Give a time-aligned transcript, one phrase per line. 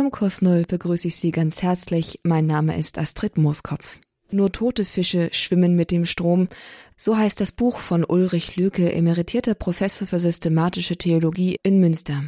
[0.00, 2.20] Zum Kurs Null begrüße ich Sie ganz herzlich.
[2.22, 4.00] Mein Name ist Astrid Mooskopf.
[4.30, 6.48] Nur tote Fische schwimmen mit dem Strom.
[6.96, 12.24] So heißt das Buch von Ulrich Lüke, emeritierter Professor für systematische Theologie in Münster.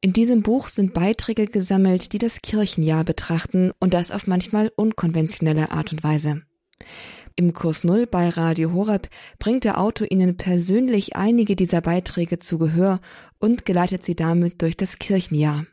[0.00, 5.70] In diesem Buch sind Beiträge gesammelt, die das Kirchenjahr betrachten und das auf manchmal unkonventionelle
[5.70, 6.44] Art und Weise.
[7.36, 12.56] Im Kurs Null bei Radio Horeb bringt der Autor Ihnen persönlich einige dieser Beiträge zu
[12.56, 13.00] Gehör
[13.38, 15.66] und geleitet sie damit durch das Kirchenjahr.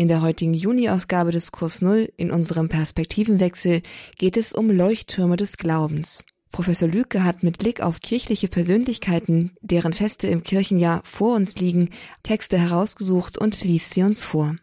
[0.00, 3.82] In der heutigen Juni-Ausgabe des Kurs Null in unserem Perspektivenwechsel
[4.16, 6.24] geht es um Leuchttürme des Glaubens.
[6.52, 11.90] Professor Lüke hat mit Blick auf kirchliche Persönlichkeiten, deren Feste im Kirchenjahr vor uns liegen,
[12.22, 14.56] Texte herausgesucht und liest sie uns vor.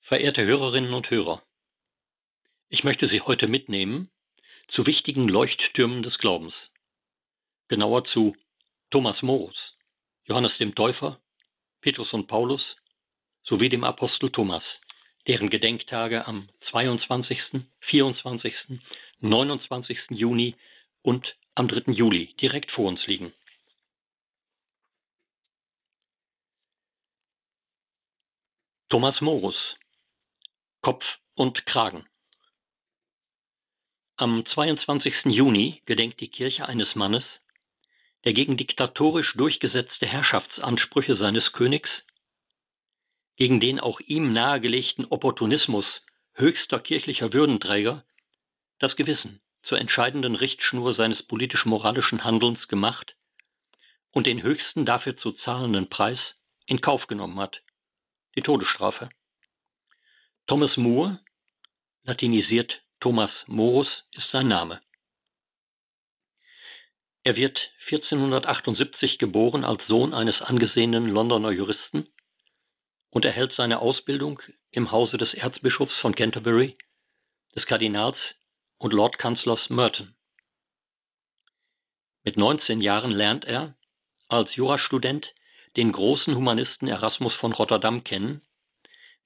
[0.00, 1.42] Verehrte Hörerinnen und Hörer,
[2.70, 4.08] ich möchte Sie heute mitnehmen
[4.68, 6.54] zu wichtigen Leuchttürmen des Glaubens.
[7.68, 8.34] Genauer zu
[8.90, 9.56] Thomas Morus,
[10.24, 11.20] Johannes dem Täufer,
[11.82, 12.62] Petrus und Paulus,
[13.48, 14.62] sowie dem Apostel Thomas,
[15.26, 17.38] deren Gedenktage am 22.,
[17.80, 18.54] 24.,
[19.20, 19.98] 29.
[20.10, 20.56] Juni
[21.02, 21.92] und am 3.
[21.92, 23.32] Juli direkt vor uns liegen.
[28.88, 29.56] Thomas Morus
[30.80, 32.06] Kopf und Kragen
[34.16, 35.12] Am 22.
[35.24, 37.24] Juni gedenkt die Kirche eines Mannes,
[38.24, 41.90] der gegen diktatorisch durchgesetzte Herrschaftsansprüche seines Königs
[43.36, 45.84] gegen den auch ihm nahegelegten Opportunismus
[46.34, 48.04] höchster kirchlicher Würdenträger
[48.78, 53.14] das Gewissen zur entscheidenden Richtschnur seines politisch-moralischen Handelns gemacht
[54.12, 56.18] und den höchsten dafür zu zahlenden Preis
[56.66, 57.60] in Kauf genommen hat,
[58.36, 59.08] die Todesstrafe.
[60.46, 61.20] Thomas Moore,
[62.04, 64.80] latinisiert Thomas Morus, ist sein Name.
[67.24, 67.58] Er wird
[67.90, 72.06] 1478 geboren als Sohn eines angesehenen Londoner Juristen
[73.10, 74.40] und erhält seine Ausbildung
[74.70, 76.76] im Hause des Erzbischofs von Canterbury,
[77.54, 78.16] des Kardinals
[78.78, 80.14] und Lordkanzlers Merton.
[82.24, 83.74] Mit 19 Jahren lernt er
[84.28, 85.26] als Jurastudent
[85.76, 88.42] den großen Humanisten Erasmus von Rotterdam kennen,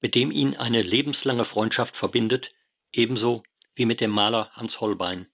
[0.00, 2.46] mit dem ihn eine lebenslange Freundschaft verbindet,
[2.92, 3.42] ebenso
[3.74, 5.26] wie mit dem Maler Hans Holbein.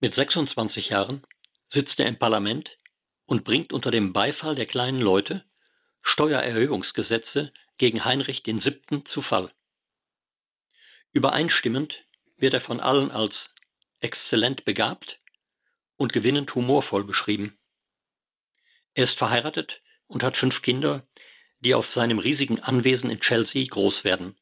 [0.00, 1.24] Mit 26 Jahren
[1.72, 2.70] sitzt er im Parlament
[3.26, 5.44] und bringt unter dem Beifall der kleinen Leute
[6.02, 9.04] Steuererhöhungsgesetze gegen Heinrich VII.
[9.12, 9.52] zu Fall.
[11.12, 11.94] Übereinstimmend
[12.36, 13.34] wird er von allen als
[14.00, 15.18] exzellent begabt
[15.96, 17.58] und gewinnend humorvoll beschrieben.
[18.94, 21.06] Er ist verheiratet und hat fünf Kinder,
[21.60, 24.36] die auf seinem riesigen Anwesen in Chelsea groß werden.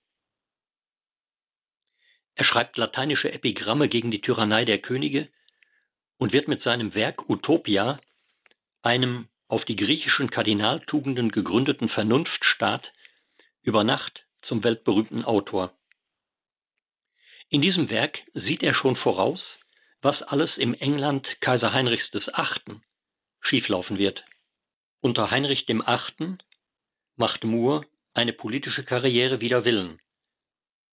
[2.34, 5.28] Er schreibt lateinische Epigramme gegen die Tyrannei der Könige
[6.18, 8.00] und wird mit seinem Werk Utopia
[8.82, 12.92] einem auf die griechischen Kardinaltugenden gegründeten Vernunftstaat
[13.62, 15.72] über Nacht zum weltberühmten Autor.
[17.48, 19.40] In diesem Werk sieht er schon voraus,
[20.02, 22.80] was alles im England Kaiser Heinrichs VIII.
[23.40, 24.22] schieflaufen wird.
[25.00, 26.38] Unter Heinrich VIII.
[27.16, 30.00] macht Moore eine politische Karriere wider Willen,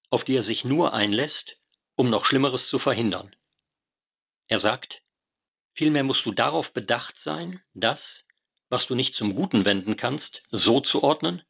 [0.09, 1.57] auf die er sich nur einlässt,
[1.95, 3.35] um noch Schlimmeres zu verhindern.
[4.47, 5.01] Er sagt,
[5.73, 7.99] vielmehr musst du darauf bedacht sein, dass,
[8.69, 11.43] was du nicht zum Guten wenden kannst, so zu ordnen,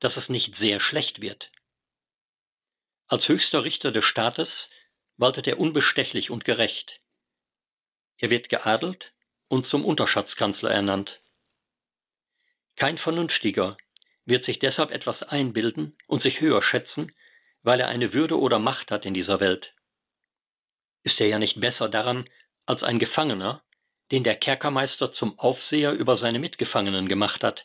[0.00, 1.50] dass es nicht sehr schlecht wird.
[3.08, 4.48] Als höchster Richter des Staates
[5.16, 7.00] waltet er unbestechlich und gerecht.
[8.18, 9.12] Er wird geadelt
[9.48, 11.10] und zum Unterschatzkanzler ernannt.
[12.76, 13.76] Kein Vernünftiger
[14.24, 17.14] wird sich deshalb etwas einbilden und sich höher schätzen,
[17.62, 19.72] weil er eine Würde oder Macht hat in dieser Welt.
[21.02, 22.28] Ist er ja nicht besser daran
[22.66, 23.62] als ein Gefangener,
[24.10, 27.64] den der Kerkermeister zum Aufseher über seine Mitgefangenen gemacht hat,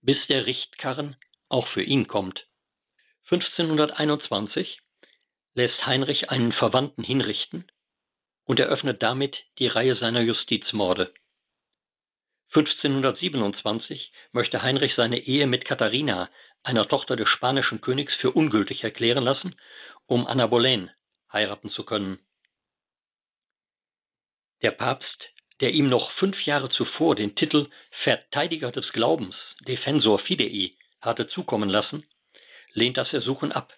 [0.00, 1.16] bis der Richtkarren
[1.48, 2.46] auch für ihn kommt.
[3.30, 4.80] 1521
[5.54, 7.70] lässt Heinrich einen Verwandten hinrichten
[8.44, 11.12] und eröffnet damit die Reihe seiner Justizmorde.
[12.54, 16.30] 1527 möchte Heinrich seine Ehe mit Katharina,
[16.62, 19.54] einer Tochter des spanischen Königs, für ungültig erklären lassen,
[20.06, 20.90] um Anna Boleyn
[21.30, 22.18] heiraten zu können.
[24.62, 25.28] Der Papst
[25.60, 27.68] der ihm noch fünf Jahre zuvor den Titel
[28.02, 29.34] Verteidiger des Glaubens,
[29.66, 32.06] Defensor Fidei, hatte zukommen lassen,
[32.72, 33.72] lehnt das Ersuchen ab.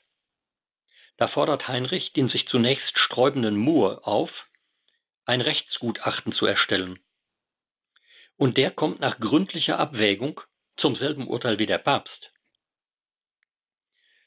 [1.16, 4.30] Da fordert Heinrich den sich zunächst sträubenden Moore auf,
[5.26, 6.98] ein Rechtsgutachten zu erstellen.
[8.36, 10.40] Und der kommt nach gründlicher Abwägung
[10.78, 12.30] zum selben Urteil wie der Papst.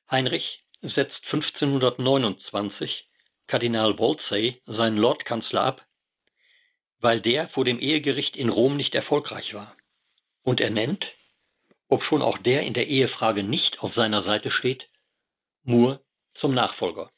[0.10, 3.06] Heinrich setzt 1529
[3.48, 5.86] Kardinal Wolsey, seinen Lordkanzler, ab,
[7.04, 9.76] weil der vor dem Ehegericht in Rom nicht erfolgreich war.
[10.42, 11.06] Und er nennt,
[11.90, 14.88] obschon auch der in der Ehefrage nicht auf seiner Seite steht,
[15.64, 16.00] Moore
[16.36, 17.12] zum Nachfolger.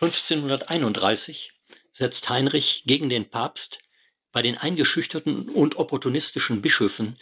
[0.00, 1.50] 1531
[1.96, 3.78] setzt Heinrich gegen den Papst
[4.32, 7.18] bei den eingeschüchterten und opportunistischen Bischöfen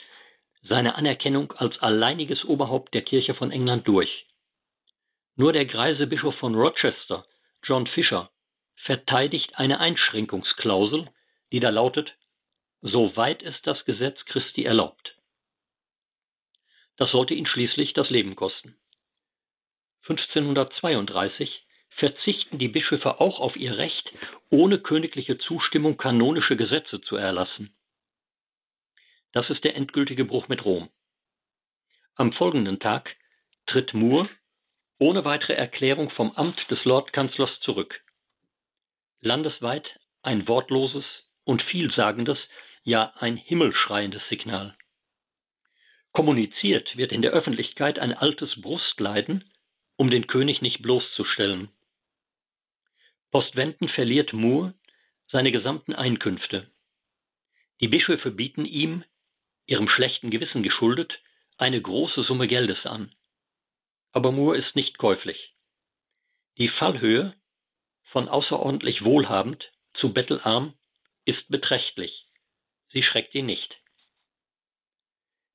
[0.62, 4.26] seine Anerkennung als alleiniges Oberhaupt der Kirche von England durch.
[5.36, 7.24] Nur der greise Bischof von Rochester,
[7.62, 8.30] John Fisher,
[8.84, 11.08] verteidigt eine Einschränkungsklausel,
[11.52, 12.14] die da lautet,
[12.80, 15.16] soweit es das Gesetz Christi erlaubt.
[16.96, 18.76] Das sollte ihn schließlich das Leben kosten.
[20.02, 24.12] 1532 verzichten die Bischöfe auch auf ihr Recht,
[24.50, 27.74] ohne königliche Zustimmung kanonische Gesetze zu erlassen.
[29.32, 30.90] Das ist der endgültige Bruch mit Rom.
[32.16, 33.16] Am folgenden Tag
[33.66, 34.28] tritt Moore
[34.98, 38.02] ohne weitere Erklärung vom Amt des Lordkanzlers zurück.
[39.20, 39.88] Landesweit
[40.22, 41.04] ein wortloses
[41.50, 42.38] und vielsagendes,
[42.84, 44.76] ja ein himmelschreiendes Signal.
[46.12, 49.44] Kommuniziert wird in der Öffentlichkeit ein altes Brustleiden,
[49.96, 51.68] um den König nicht bloßzustellen.
[53.32, 54.74] Postwendend verliert Moore
[55.26, 56.70] seine gesamten Einkünfte.
[57.80, 59.02] Die Bischöfe bieten ihm,
[59.66, 61.12] ihrem schlechten Gewissen geschuldet,
[61.58, 63.12] eine große Summe Geldes an.
[64.12, 65.52] Aber Moore ist nicht käuflich.
[66.58, 67.34] Die Fallhöhe
[68.12, 70.74] von außerordentlich wohlhabend zu bettelarm
[71.24, 72.26] ist beträchtlich.
[72.92, 73.76] Sie schreckt ihn nicht.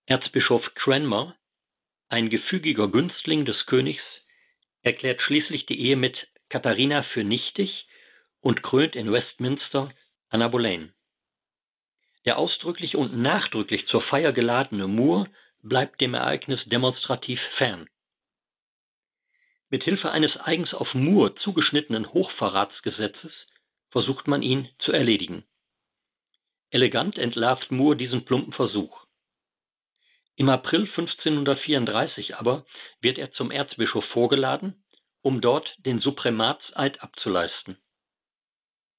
[0.05, 1.35] Erzbischof Cranmer,
[2.09, 4.03] ein gefügiger Günstling des Königs,
[4.83, 6.15] erklärt schließlich die Ehe mit
[6.49, 7.87] Katharina für nichtig
[8.41, 9.91] und krönt in Westminster
[10.29, 10.93] Anna Boleyn.
[12.25, 15.27] Der ausdrücklich und nachdrücklich zur Feier geladene Moore
[15.63, 17.89] bleibt dem Ereignis demonstrativ fern.
[19.69, 23.31] Mit Hilfe eines eigens auf Moore zugeschnittenen Hochverratsgesetzes
[23.89, 25.43] versucht man ihn zu erledigen.
[26.75, 29.05] Elegant entlarvt Moore diesen plumpen Versuch.
[30.35, 32.65] Im April 1534 aber
[32.99, 34.83] wird er zum Erzbischof vorgeladen
[35.21, 37.77] um dort den Suprematseid abzuleisten.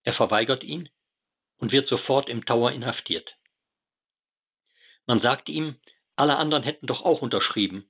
[0.04, 0.88] Er verweigert ihn
[1.58, 3.30] und wird sofort im Tower inhaftiert.
[5.06, 5.76] Man sagt ihm,
[6.16, 7.88] alle anderen hätten doch auch unterschrieben,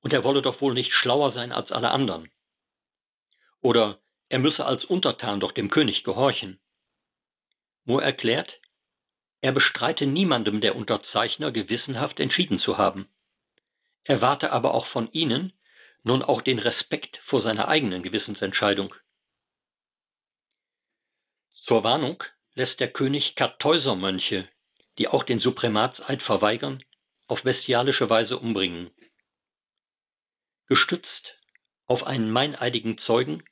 [0.00, 2.28] und er wolle doch wohl nicht schlauer sein als alle anderen.
[3.62, 6.58] Oder er müsse als Untertan doch dem König gehorchen.
[7.84, 8.52] Moore erklärt,
[9.40, 13.08] er bestreite niemandem der Unterzeichner gewissenhaft entschieden zu haben.
[14.04, 15.52] Er warte aber auch von ihnen,
[16.02, 18.94] nun auch den Respekt vor seiner eigenen Gewissensentscheidung.
[21.64, 22.22] Zur Warnung
[22.54, 24.48] lässt der König Kartäusermönche,
[24.98, 26.82] die auch den Suprematseid verweigern,
[27.26, 28.90] auf bestialische Weise umbringen.
[30.68, 31.36] Gestützt
[31.86, 33.42] auf einen meineidigen Zeugen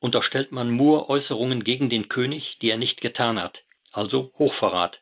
[0.00, 3.58] unterstellt man Moore Äußerungen gegen den König, die er nicht getan hat,
[3.92, 4.98] also Hochverrat,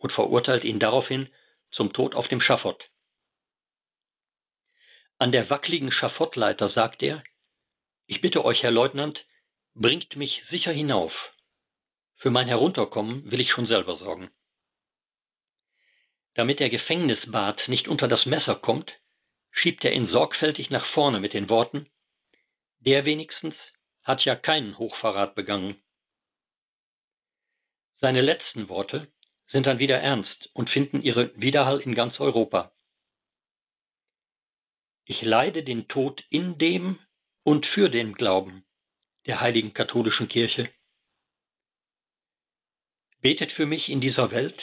[0.00, 1.28] und verurteilt ihn daraufhin
[1.70, 2.82] zum Tod auf dem Schafott.
[5.18, 7.22] An der wackligen Schafottleiter sagt er,
[8.06, 9.24] ich bitte euch, Herr Leutnant,
[9.74, 11.12] bringt mich sicher hinauf.
[12.16, 14.30] Für mein Herunterkommen will ich schon selber sorgen.
[16.34, 18.90] Damit der Gefängnisbart nicht unter das Messer kommt,
[19.52, 21.90] schiebt er ihn sorgfältig nach vorne mit den Worten,
[22.78, 23.54] der wenigstens
[24.02, 25.80] hat ja keinen Hochverrat begangen.
[27.98, 29.12] Seine letzten Worte
[29.52, 32.72] sind dann wieder ernst und finden ihre Widerhall in ganz Europa.
[35.04, 36.98] Ich leide den Tod in dem
[37.42, 38.64] und für den Glauben
[39.26, 40.72] der heiligen katholischen Kirche.
[43.20, 44.58] Betet für mich in dieser Welt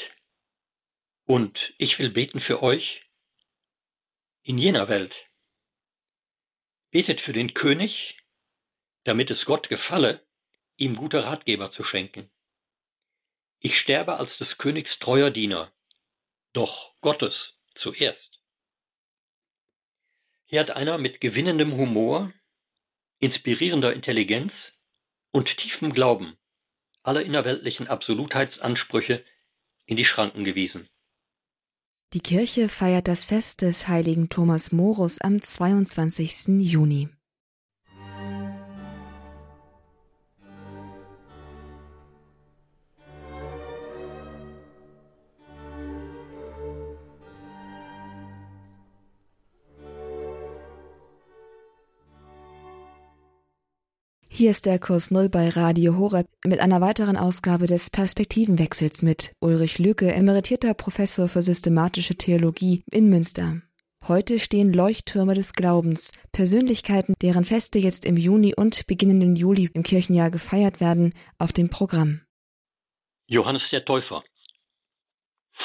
[1.25, 3.03] und ich will beten für euch
[4.43, 5.13] in jener Welt.
[6.91, 8.17] Betet für den König,
[9.03, 10.25] damit es Gott gefalle,
[10.77, 12.31] ihm gute Ratgeber zu schenken.
[13.59, 15.71] Ich sterbe als des Königs treuer Diener,
[16.53, 17.33] doch Gottes
[17.81, 18.19] zuerst.
[20.45, 22.31] Hier hat einer mit gewinnendem Humor,
[23.19, 24.53] inspirierender Intelligenz
[25.31, 26.37] und tiefem Glauben
[27.07, 29.23] alle innerweltlichen Absolutheitsansprüche
[29.85, 30.89] in die Schranken gewiesen.
[32.13, 36.59] Die Kirche feiert das Fest des heiligen Thomas Morus am 22.
[36.59, 37.07] Juni.
[54.37, 59.33] Hier ist der Kurs Null bei Radio Horeb mit einer weiteren Ausgabe des Perspektivenwechsels mit
[59.41, 63.63] Ulrich Lücke, emeritierter Professor für systematische Theologie in Münster.
[64.07, 69.81] Heute stehen Leuchttürme des Glaubens, Persönlichkeiten, deren Feste jetzt im Juni und beginnenden Juli im
[69.81, 72.21] Kirchenjahr gefeiert werden, auf dem Programm.
[73.25, 74.23] Johannes der Täufer.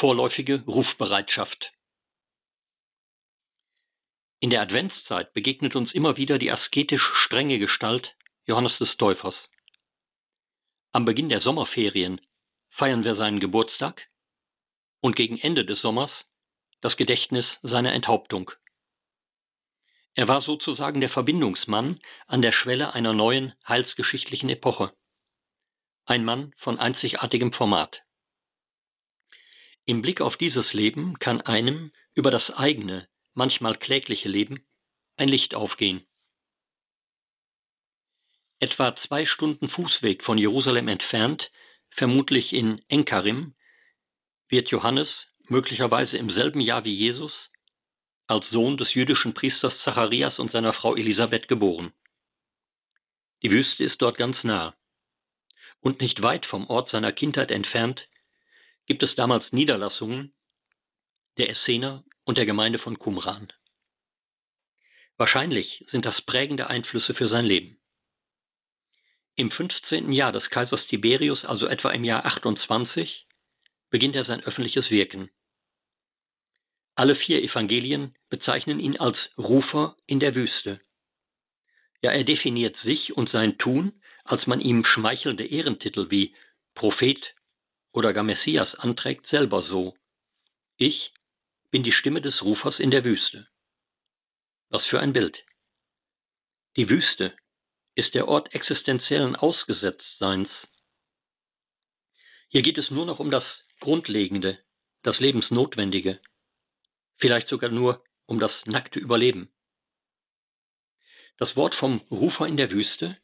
[0.00, 1.70] Vorläufige Rufbereitschaft.
[4.40, 8.10] In der Adventszeit begegnet uns immer wieder die asketisch strenge Gestalt
[8.46, 9.34] Johannes des Täufers.
[10.92, 12.20] Am Beginn der Sommerferien
[12.70, 14.02] feiern wir seinen Geburtstag
[15.00, 16.10] und gegen Ende des Sommers
[16.80, 18.50] das Gedächtnis seiner Enthauptung.
[20.14, 24.92] Er war sozusagen der Verbindungsmann an der Schwelle einer neuen heilsgeschichtlichen Epoche.
[26.04, 28.02] Ein Mann von einzigartigem Format.
[29.84, 34.66] Im Blick auf dieses Leben kann einem über das eigene, manchmal klägliche Leben
[35.16, 36.06] ein Licht aufgehen.
[38.62, 41.50] Etwa zwei Stunden Fußweg von Jerusalem entfernt,
[41.96, 43.56] vermutlich in Enkarim,
[44.48, 45.08] wird Johannes,
[45.48, 47.32] möglicherweise im selben Jahr wie Jesus,
[48.28, 51.92] als Sohn des jüdischen Priesters Zacharias und seiner Frau Elisabeth geboren.
[53.42, 54.76] Die Wüste ist dort ganz nah.
[55.80, 58.00] Und nicht weit vom Ort seiner Kindheit entfernt
[58.86, 60.32] gibt es damals Niederlassungen
[61.36, 63.52] der Essener und der Gemeinde von Qumran.
[65.16, 67.81] Wahrscheinlich sind das prägende Einflüsse für sein Leben.
[69.34, 70.12] Im 15.
[70.12, 73.26] Jahr des Kaisers Tiberius, also etwa im Jahr 28,
[73.90, 75.30] beginnt er sein öffentliches Wirken.
[76.94, 80.80] Alle vier Evangelien bezeichnen ihn als Rufer in der Wüste.
[82.02, 86.34] Ja, er definiert sich und sein Tun, als man ihm schmeichelnde Ehrentitel wie
[86.74, 87.22] Prophet
[87.92, 89.96] oder gar Messias anträgt, selber so.
[90.76, 91.12] Ich
[91.70, 93.48] bin die Stimme des Rufers in der Wüste.
[94.68, 95.38] Was für ein Bild.
[96.76, 97.34] Die Wüste
[97.94, 100.48] ist der Ort existenziellen Ausgesetztseins.
[102.48, 103.44] Hier geht es nur noch um das
[103.80, 104.58] Grundlegende,
[105.02, 106.20] das Lebensnotwendige
[107.22, 109.48] vielleicht sogar nur um das nackte Überleben.
[111.38, 113.16] Das Wort vom Rufer in der Wüste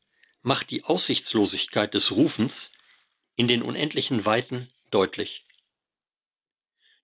[0.42, 2.52] macht die Aussichtslosigkeit des Rufens
[3.34, 5.44] in den unendlichen Weiten deutlich.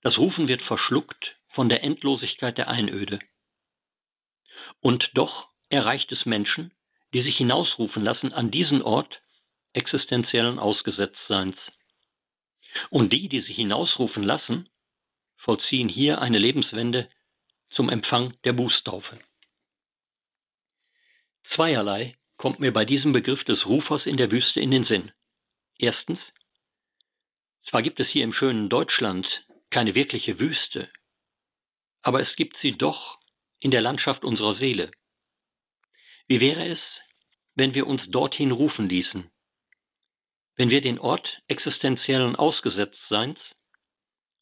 [0.02, 3.18] Das Rufen wird verschluckt von der Endlosigkeit der Einöde.
[4.80, 6.72] Und doch erreicht es Menschen,
[7.14, 9.22] die sich hinausrufen lassen an diesen Ort
[9.72, 11.56] existenziellen Ausgesetztseins.
[12.90, 14.68] Und die, die sich hinausrufen lassen,
[15.38, 17.08] vollziehen hier eine Lebenswende
[17.70, 19.20] zum Empfang der Bußtaufe.
[21.54, 25.12] Zweierlei kommt mir bei diesem Begriff des Rufers in der Wüste in den Sinn.
[25.78, 26.18] Erstens,
[27.68, 29.26] zwar gibt es hier im schönen Deutschland
[29.70, 30.88] keine wirkliche Wüste,
[32.02, 33.18] aber es gibt sie doch
[33.60, 34.90] in der Landschaft unserer Seele.
[36.26, 36.78] Wie wäre es,
[37.54, 39.30] wenn wir uns dorthin rufen ließen,
[40.56, 43.38] wenn wir den Ort existenziellen Ausgesetztseins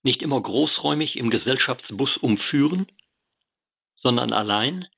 [0.02, 2.86] nicht immer großräumig im Gesellschaftsbus umführen,
[3.96, 4.88] sondern allein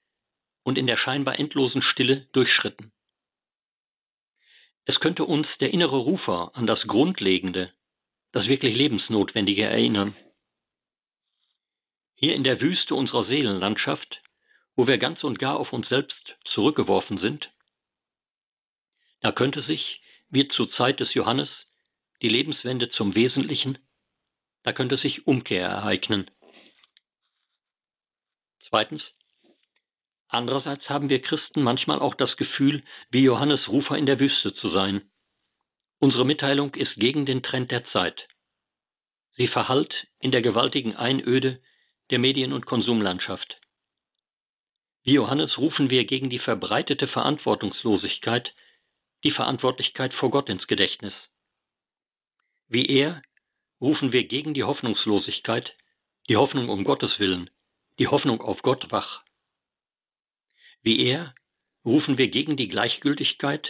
[0.63, 2.93] und in der scheinbar endlosen Stille durchschritten.
[4.87, 7.73] Es könnte uns der innere Rufer an das Grundlegende,
[8.33, 10.17] das wirklich Lebensnotwendige erinnern.
[12.17, 14.21] Hier in der Wüste unserer Seelenlandschaft,
[14.77, 17.51] wo wir ganz und gar auf uns selbst zurückgeworfen sind,
[19.25, 21.49] da könnte sich, wie zur Zeit des Johannes,
[22.23, 23.79] die Lebenswende zum Wesentlichen
[24.65, 26.31] da könnte sich Umkehr ereignen.
[28.69, 29.03] Zweitens.
[30.29, 34.71] Andererseits haben wir Christen manchmal auch das Gefühl, wie Johannes Rufer in der Wüste zu
[34.71, 35.03] sein.
[36.01, 38.27] Unsere Mitteilung ist gegen den Trend der Zeit.
[39.37, 41.63] Sie verhallt in der gewaltigen Einöde
[42.11, 43.61] der Medien- und Konsumlandschaft.
[45.05, 48.51] Wie Johannes rufen wir gegen die verbreitete Verantwortungslosigkeit,
[49.25, 51.15] die Verantwortlichkeit vor Gott ins Gedächtnis.
[52.69, 53.23] Wie er
[53.81, 55.75] rufen wir gegen die Hoffnungslosigkeit,
[56.29, 57.51] die Hoffnung um Gottes willen,
[57.99, 59.23] die Hoffnung auf Gott wach.
[60.83, 61.35] Wie er
[61.85, 63.67] rufen wir gegen die Gleichgültigkeit,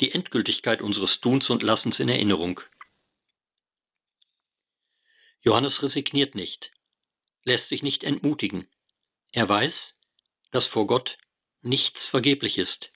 [0.00, 2.60] die Endgültigkeit unseres Tuns und Lassens in Erinnerung.
[5.42, 6.70] Johannes resigniert nicht,
[7.44, 8.68] lässt sich nicht entmutigen.
[9.32, 9.74] Er weiß,
[10.50, 11.16] dass vor Gott
[11.62, 12.90] nichts vergeblich ist.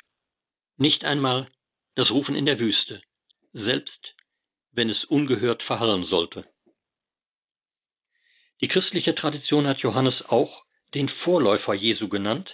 [0.76, 1.50] Nicht einmal
[1.94, 3.02] das Rufen in der Wüste,
[3.52, 4.14] selbst
[4.72, 6.46] wenn es ungehört verharren sollte.
[8.60, 12.50] Die christliche Tradition hat Johannes auch den Vorläufer Jesu genannt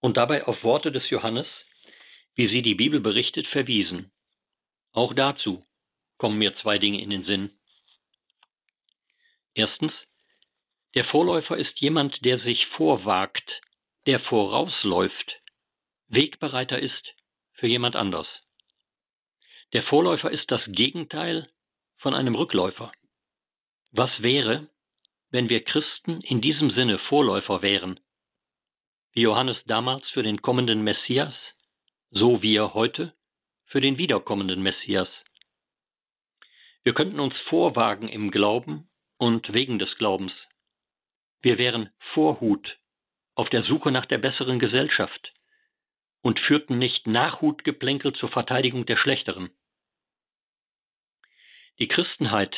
[0.00, 1.46] und dabei auf Worte des Johannes,
[2.34, 4.12] wie sie die Bibel berichtet, verwiesen.
[4.92, 5.66] Auch dazu
[6.18, 7.50] kommen mir zwei Dinge in den Sinn.
[9.54, 9.92] Erstens,
[10.94, 13.48] der Vorläufer ist jemand, der sich vorwagt,
[14.06, 15.40] der vorausläuft,
[16.08, 17.14] Wegbereiter ist
[17.60, 18.26] für jemand anders.
[19.72, 21.48] Der Vorläufer ist das Gegenteil
[21.98, 22.90] von einem Rückläufer.
[23.92, 24.68] Was wäre,
[25.30, 28.00] wenn wir Christen in diesem Sinne Vorläufer wären,
[29.12, 31.34] wie Johannes damals für den kommenden Messias,
[32.10, 33.14] so wie er heute
[33.66, 35.08] für den wiederkommenden Messias.
[36.82, 38.88] Wir könnten uns vorwagen im Glauben
[39.18, 40.32] und wegen des Glaubens.
[41.42, 42.78] Wir wären Vorhut
[43.34, 45.32] auf der Suche nach der besseren Gesellschaft
[46.22, 49.50] und führten nicht Nachhutgeplänkel zur Verteidigung der schlechteren.
[51.78, 52.54] Die Christenheit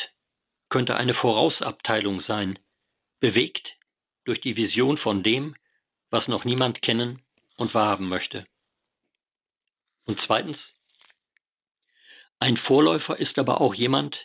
[0.69, 2.59] könnte eine Vorausabteilung sein,
[3.19, 3.65] bewegt
[4.25, 5.55] durch die Vision von dem,
[6.09, 7.23] was noch niemand kennen
[7.57, 8.45] und wahrhaben möchte.
[10.05, 10.57] Und zweitens,
[12.39, 14.17] ein Vorläufer ist aber auch jemand,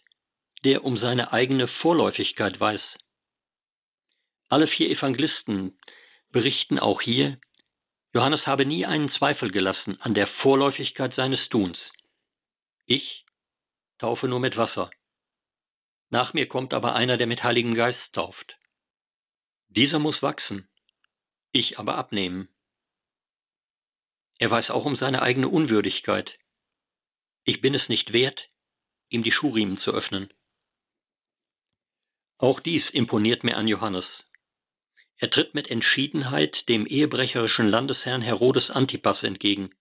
[0.64, 2.80] der um seine eigene Vorläufigkeit weiß.
[4.48, 5.78] Alle vier Evangelisten
[6.30, 7.38] berichten auch hier,
[8.14, 11.78] Johannes habe nie einen Zweifel gelassen an der Vorläufigkeit seines Tuns.
[12.86, 13.24] Ich
[13.98, 14.90] taufe nur mit Wasser.
[16.10, 18.56] Nach mir kommt aber einer, der mit Heiligen Geist tauft.
[19.68, 20.68] Dieser muss wachsen,
[21.52, 22.48] ich aber abnehmen.
[24.38, 26.30] Er weiß auch um seine eigene Unwürdigkeit.
[27.44, 28.40] Ich bin es nicht wert,
[29.10, 30.32] ihm die Schuhriemen zu öffnen.
[32.38, 34.06] Auch dies imponiert mir an Johannes.
[35.18, 39.74] Er tritt mit Entschiedenheit dem ehebrecherischen Landesherrn Herodes Antipas entgegen.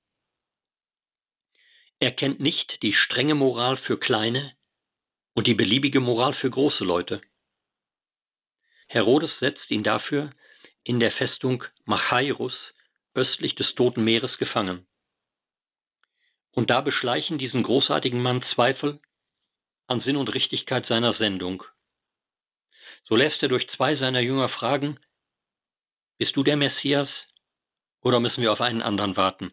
[2.00, 4.56] Er kennt nicht die strenge Moral für kleine
[5.34, 7.22] und die beliebige Moral für große Leute.
[8.88, 10.32] Herodes setzt ihn dafür
[10.84, 12.56] in der Festung Machairus
[13.14, 14.88] östlich des Toten Meeres gefangen.
[16.52, 19.00] Und da beschleichen diesen großartigen Mann Zweifel
[19.86, 21.64] an Sinn und Richtigkeit seiner Sendung.
[23.04, 25.00] So lässt er durch zwei seiner Jünger fragen,
[26.18, 27.10] bist du der Messias
[28.02, 29.52] oder müssen wir auf einen anderen warten?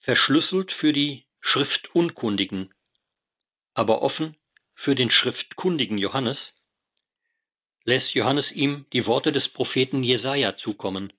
[0.00, 2.72] Verschlüsselt für die Schriftunkundigen,
[3.74, 4.36] aber offen
[4.74, 6.38] für den schriftkundigen Johannes,
[7.84, 11.12] lässt Johannes ihm die Worte des Propheten Jesaja zukommen.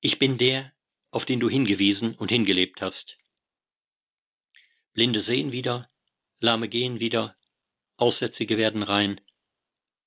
[0.00, 0.72] Ich bin der,
[1.10, 3.18] auf den du hingewiesen und hingelebt hast.
[4.94, 5.88] Blinde sehen wieder,
[6.40, 7.36] Lahme gehen wieder,
[7.96, 9.20] Aussätzige werden rein,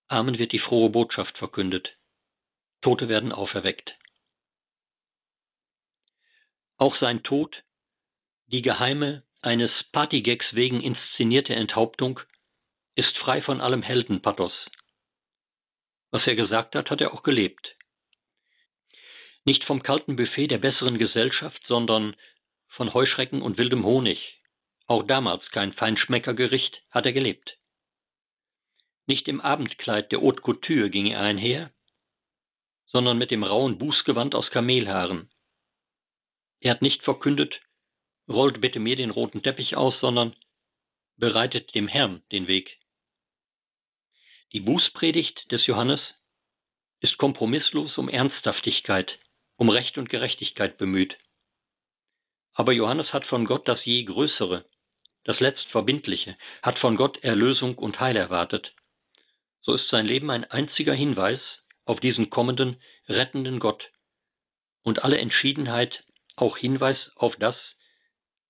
[0.08, 1.90] Armen wird die frohe Botschaft verkündet,
[2.82, 3.96] Tote werden auferweckt.
[6.78, 7.64] Auch sein Tod,
[8.48, 12.20] die geheime, eines Partygags wegen inszenierte Enthauptung,
[12.96, 14.54] ist frei von allem Heldenpathos.
[16.12, 17.76] Was er gesagt hat, hat er auch gelebt.
[19.44, 22.16] Nicht vom kalten Buffet der besseren Gesellschaft, sondern
[22.70, 24.20] von Heuschrecken und wildem Honig.
[24.88, 27.58] Auch damals kein Feinschmeckergericht hat er gelebt.
[29.08, 31.72] Nicht im Abendkleid der Haute Couture ging er einher,
[32.88, 35.30] sondern mit dem rauen Bußgewand aus Kamelhaaren.
[36.60, 37.54] Er hat nicht verkündet,
[38.28, 40.36] rollt bitte mir den roten Teppich aus, sondern
[41.18, 42.80] bereitet dem Herrn den Weg.
[44.54, 46.02] Die Bußpredigt des Johannes
[47.02, 49.12] ist kompromisslos um Ernsthaftigkeit,
[49.58, 51.16] um Recht und Gerechtigkeit bemüht.
[52.54, 54.66] Aber Johannes hat von Gott das je Größere,
[55.26, 58.74] das Letztverbindliche, hat von Gott Erlösung und Heil erwartet
[59.66, 61.42] so ist sein Leben ein einziger Hinweis
[61.86, 63.92] auf diesen kommenden, rettenden Gott
[64.84, 66.04] und alle Entschiedenheit
[66.36, 67.56] auch Hinweis auf das,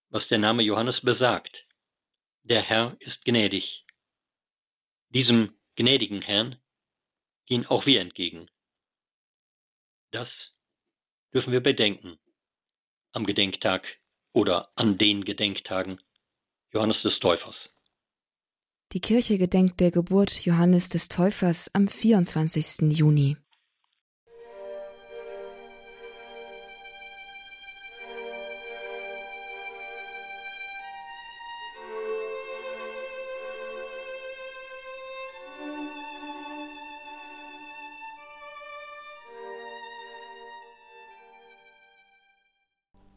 [0.09, 1.55] was der Name Johannes besagt.
[2.43, 3.85] Der Herr ist gnädig.
[5.09, 6.59] Diesem gnädigen Herrn
[7.45, 8.49] gehen auch wir entgegen.
[10.11, 10.29] Das
[11.33, 12.19] dürfen wir bedenken
[13.13, 13.85] am Gedenktag
[14.33, 16.01] oder an den Gedenktagen
[16.71, 17.55] Johannes des Täufers.
[18.93, 22.91] Die Kirche gedenkt der Geburt Johannes des Täufers am 24.
[22.97, 23.35] Juni.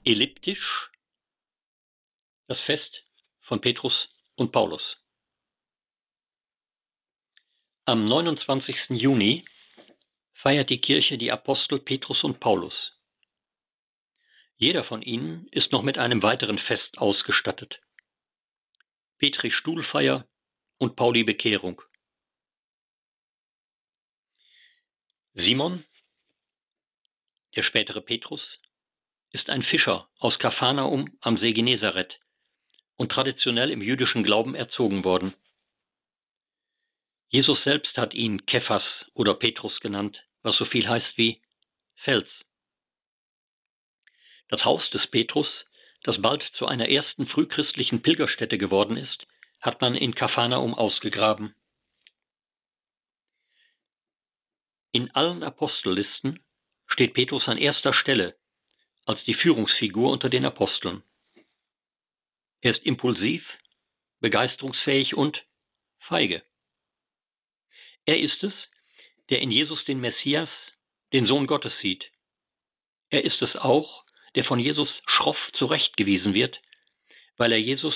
[0.05, 0.59] Elliptisch
[2.49, 2.91] das Fest
[3.47, 3.93] von Petrus
[4.37, 4.98] und Paulus.
[7.89, 9.01] Am 29.
[9.01, 9.47] Juni
[10.43, 12.75] feiert die Kirche die Apostel Petrus und Paulus.
[14.59, 17.81] Jeder von ihnen ist noch mit einem weiteren Fest ausgestattet.
[19.17, 20.29] Petri Stuhlfeier
[20.77, 21.81] und Pauli Bekehrung.
[25.33, 25.83] Simon,
[27.57, 28.43] der spätere Petrus,
[29.31, 32.21] ist ein Fischer aus Kaphanaum am See Genezareth
[32.97, 35.33] und traditionell im jüdischen Glauben erzogen worden.
[37.29, 38.83] Jesus selbst hat ihn Kephas
[39.15, 41.43] oder Petrus genannt, was so viel heißt wie
[41.97, 42.29] Fels.
[44.49, 45.49] Das Haus des Petrus,
[46.05, 49.27] das bald zu einer ersten frühchristlichen Pilgerstätte geworden ist,
[49.61, 51.55] hat man in Kaphanaum ausgegraben.
[54.93, 56.41] In allen Apostellisten
[56.87, 58.37] steht Petrus an erster Stelle
[59.05, 61.03] als die Führungsfigur unter den Aposteln.
[62.61, 63.47] Er ist impulsiv,
[64.21, 65.43] begeisterungsfähig und
[66.01, 66.43] feige.
[68.09, 68.55] Er ist es,
[69.29, 70.49] der in Jesus den Messias
[71.13, 72.11] den Sohn Gottes sieht.
[73.11, 74.03] Er ist es auch,
[74.35, 76.59] der von Jesus schroff zurechtgewiesen wird,
[77.37, 77.95] weil er Jesus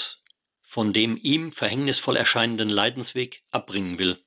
[0.68, 4.22] von dem ihm verhängnisvoll erscheinenden Leidensweg abbringen will.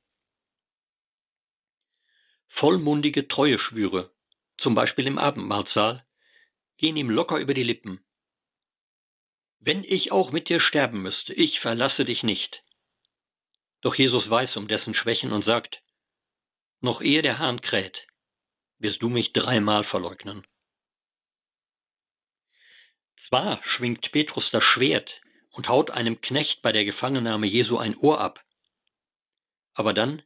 [2.48, 4.12] Vollmundige Treueschwüre,
[4.58, 6.04] zum Beispiel im Abendmahlsaal,
[6.80, 8.04] gehen ihm locker über die Lippen.
[9.60, 12.65] Wenn ich auch mit dir sterben müsste, ich verlasse dich nicht.
[13.86, 15.80] Doch Jesus weiß um dessen Schwächen und sagt,
[16.82, 17.96] noch ehe der Hahn kräht,
[18.80, 20.44] wirst du mich dreimal verleugnen.
[23.28, 25.08] Zwar schwingt Petrus das Schwert
[25.52, 28.44] und haut einem Knecht bei der Gefangennahme Jesu ein Ohr ab,
[29.76, 30.24] aber dann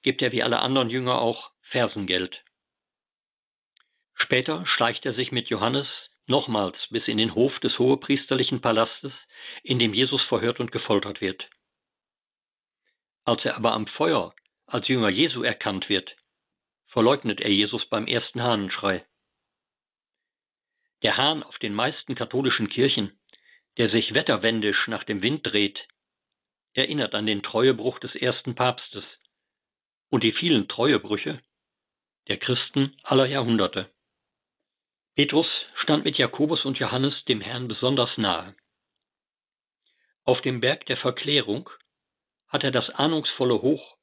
[0.00, 2.42] gibt er wie alle anderen Jünger auch Fersengeld.
[4.14, 5.86] Später schleicht er sich mit Johannes
[6.24, 9.12] nochmals bis in den Hof des hohepriesterlichen Palastes,
[9.62, 11.46] in dem Jesus verhört und gefoltert wird.
[13.24, 14.34] Als er aber am Feuer
[14.66, 16.14] als Jünger Jesu erkannt wird,
[16.88, 19.04] verleugnet er Jesus beim ersten Hahnenschrei.
[21.02, 23.18] Der Hahn auf den meisten katholischen Kirchen,
[23.76, 25.78] der sich wetterwendisch nach dem Wind dreht,
[26.74, 29.04] erinnert an den Treuebruch des ersten Papstes
[30.10, 31.40] und die vielen Treuebrüche
[32.28, 33.90] der Christen aller Jahrhunderte.
[35.14, 38.54] Petrus stand mit Jakobus und Johannes dem Herrn besonders nahe.
[40.24, 41.68] Auf dem Berg der Verklärung
[42.52, 43.96] hat er das ahnungsvolle Hoch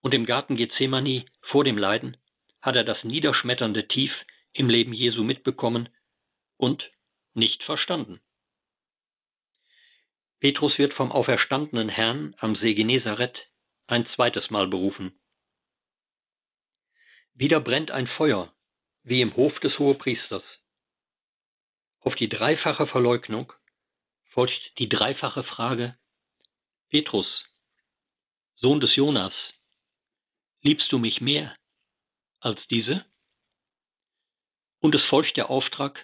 [0.00, 2.16] und im Garten Gethsemane vor dem Leiden
[2.62, 4.12] hat er das niederschmetternde Tief
[4.52, 5.90] im Leben Jesu mitbekommen
[6.56, 6.90] und
[7.34, 8.20] nicht verstanden.
[10.40, 13.38] Petrus wird vom auferstandenen Herrn am See Genezareth
[13.86, 15.20] ein zweites Mal berufen.
[17.34, 18.52] Wieder brennt ein Feuer,
[19.02, 20.42] wie im Hof des Hohepriesters.
[22.00, 23.52] Auf die dreifache Verleugnung
[24.30, 25.96] folgt die dreifache Frage
[26.88, 27.26] Petrus,
[28.60, 29.32] Sohn des Jonas,
[30.60, 31.56] liebst du mich mehr
[32.40, 33.06] als diese?
[34.80, 35.98] Und es folgt der Auftrag,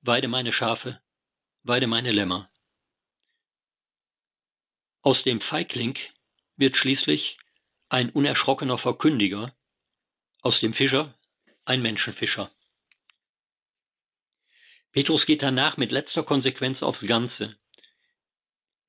[0.00, 1.02] weide meine Schafe,
[1.64, 2.50] weide meine Lämmer.
[5.02, 5.98] Aus dem Feigling
[6.56, 7.36] wird schließlich
[7.90, 9.54] ein unerschrockener Verkündiger,
[10.40, 11.14] aus dem Fischer
[11.66, 12.50] ein Menschenfischer.
[14.92, 17.58] Petrus geht danach mit letzter Konsequenz aufs Ganze,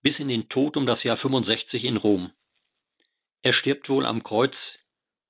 [0.04, 2.34] bis in den Tod um das Jahr 65 in Rom.
[3.42, 4.56] Er stirbt wohl am Kreuz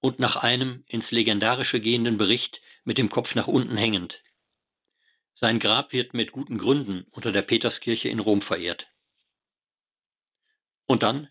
[0.02, 4.14] und nach einem ins Legendarische gehenden Bericht mit dem Kopf nach unten hängend.
[5.36, 8.86] Sein Grab wird mit guten Gründen unter der Peterskirche in Rom verehrt.
[10.86, 11.30] Und dann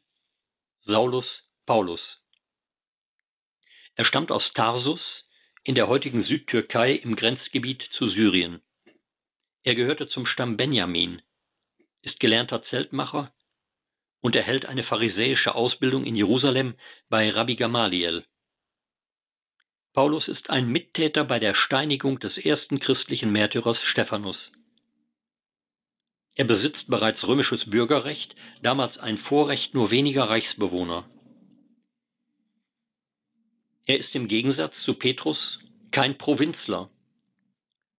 [0.83, 1.27] Saulus
[1.67, 2.01] Paulus.
[3.97, 5.01] Er stammt aus Tarsus
[5.65, 8.63] in der heutigen Südtürkei im Grenzgebiet zu Syrien.
[9.65, 11.21] Er gehörte zum Stamm Benjamin,
[12.03, 13.35] ist gelernter Zeltmacher
[14.21, 16.75] und erhält eine pharisäische Ausbildung in Jerusalem
[17.09, 18.25] bei Rabbi Gamaliel.
[19.95, 24.37] Paulus ist ein Mittäter bei der Steinigung des ersten christlichen Märtyrers Stephanus.
[26.35, 31.09] Er besitzt bereits römisches Bürgerrecht, damals ein Vorrecht nur weniger Reichsbewohner.
[33.87, 35.39] Er ist im Gegensatz zu Petrus
[35.91, 36.91] kein Provinzler,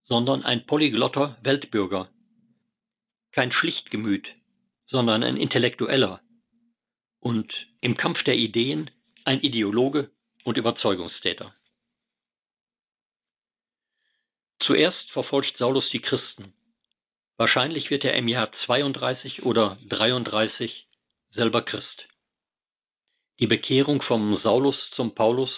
[0.06, 2.10] sondern ein polyglotter Weltbürger.
[3.34, 4.26] Kein Schlichtgemüt,
[4.90, 6.22] sondern ein Intellektueller.
[7.20, 8.90] Und im Kampf der Ideen
[9.26, 10.12] ein Ideologe
[10.44, 11.54] und Überzeugungstäter.
[14.62, 16.54] Zuerst verfolgt Saulus die Christen.
[17.38, 20.88] Wahrscheinlich wird er im Jahr 32 oder 33
[21.32, 22.08] selber Christ.
[23.40, 25.50] Die Bekehrung vom Saulus zum Paulus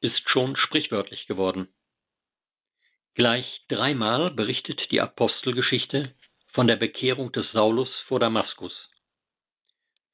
[0.00, 1.68] ist schon sprichwörtlich geworden.
[3.14, 6.14] Gleich dreimal berichtet die Apostelgeschichte
[6.56, 8.72] von der Bekehrung des Saulus vor Damaskus.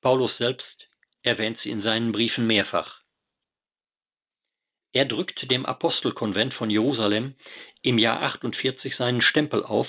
[0.00, 0.88] Paulus selbst
[1.22, 3.00] erwähnt sie in seinen Briefen mehrfach.
[4.92, 7.36] Er drückt dem Apostelkonvent von Jerusalem
[7.82, 9.86] im Jahr 48 seinen Stempel auf,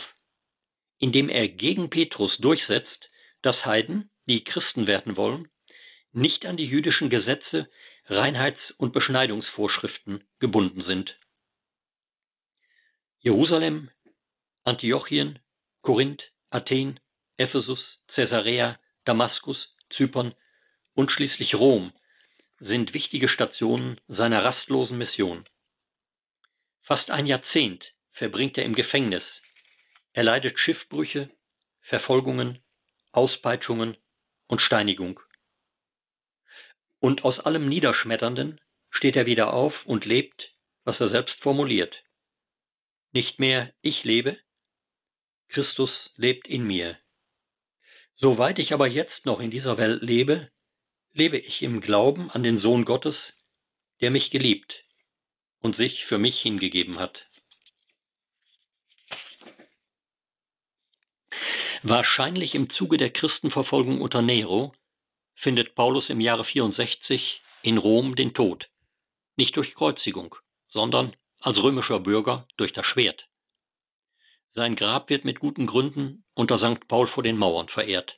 [1.00, 3.10] indem er gegen Petrus durchsetzt,
[3.42, 5.50] dass Heiden, die Christen werden wollen,
[6.12, 7.68] nicht an die jüdischen Gesetze,
[8.06, 11.18] Reinheits- und Beschneidungsvorschriften gebunden sind.
[13.22, 13.90] Jerusalem,
[14.64, 15.40] Antiochien,
[15.82, 16.22] Korinth,
[16.54, 17.00] Athen,
[17.38, 17.80] Ephesus,
[18.14, 19.58] Caesarea, Damaskus,
[19.96, 20.36] Zypern
[20.94, 21.92] und schließlich Rom
[22.60, 25.46] sind wichtige Stationen seiner rastlosen Mission.
[26.84, 29.24] Fast ein Jahrzehnt verbringt er im Gefängnis.
[30.14, 31.30] Er leidet Schiffbrüche,
[31.82, 32.64] Verfolgungen,
[33.12, 33.98] Auspeitschungen
[34.48, 35.20] und Steinigung.
[37.00, 38.62] Und aus allem Niederschmetternden
[38.92, 40.52] steht er wieder auf und lebt,
[40.84, 41.96] was er selbst formuliert.
[43.12, 44.38] Nicht mehr ich lebe,
[45.54, 46.98] Christus lebt in mir.
[48.16, 50.50] Soweit ich aber jetzt noch in dieser Welt lebe,
[51.14, 53.16] lebe ich im Glauben an den Sohn Gottes,
[54.02, 54.74] der mich geliebt
[55.62, 57.18] und sich für mich hingegeben hat.
[61.84, 64.74] Wahrscheinlich im Zuge der Christenverfolgung unter Nero
[65.36, 68.70] findet Paulus im Jahre 64 in Rom den Tod,
[69.36, 70.36] nicht durch Kreuzigung,
[70.70, 73.26] sondern als römischer Bürger durch das Schwert.
[74.56, 76.88] Sein Grab wird mit guten Gründen unter St.
[76.88, 78.16] Paul vor den Mauern verehrt.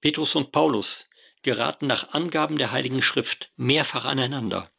[0.00, 0.86] Petrus und Paulus
[1.42, 4.70] geraten nach Angaben der Heiligen Schrift mehrfach aneinander,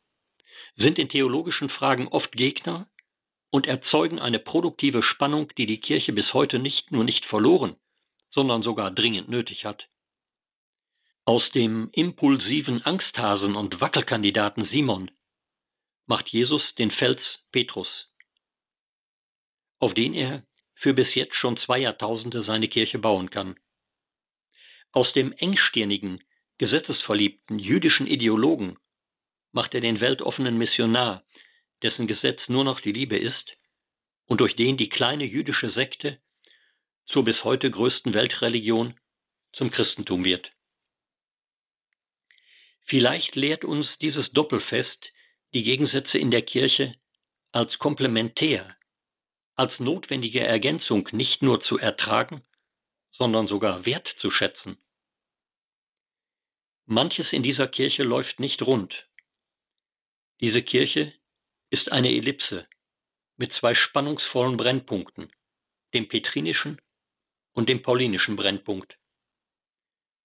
[0.75, 2.87] sind in theologischen Fragen oft Gegner
[3.51, 7.75] und erzeugen eine produktive Spannung, die die Kirche bis heute nicht nur nicht verloren,
[8.31, 9.85] sondern sogar dringend nötig hat.
[11.25, 15.11] Aus dem impulsiven Angsthasen und Wackelkandidaten Simon
[16.05, 17.87] macht Jesus den Fels Petrus,
[19.83, 20.43] auf den er
[20.75, 23.57] für bis jetzt schon zwei Jahrtausende seine Kirche bauen kann.
[24.93, 26.23] Aus dem engstirnigen,
[26.57, 28.77] gesetzesverliebten jüdischen Ideologen
[29.51, 31.23] macht er den weltoffenen Missionar,
[31.81, 33.57] dessen Gesetz nur noch die Liebe ist
[34.25, 36.17] und durch den die kleine jüdische Sekte
[37.07, 38.97] zur bis heute größten Weltreligion
[39.51, 40.49] zum Christentum wird.
[42.85, 45.11] Vielleicht lehrt uns dieses Doppelfest
[45.53, 46.95] die Gegensätze in der Kirche
[47.51, 48.77] als komplementär,
[49.55, 52.43] als notwendige Ergänzung nicht nur zu ertragen,
[53.11, 54.77] sondern sogar wertzuschätzen.
[56.85, 58.93] Manches in dieser Kirche läuft nicht rund.
[60.41, 61.13] Diese Kirche
[61.69, 62.67] ist eine Ellipse
[63.37, 65.31] mit zwei spannungsvollen Brennpunkten,
[65.93, 66.81] dem petrinischen
[67.53, 68.97] und dem paulinischen Brennpunkt.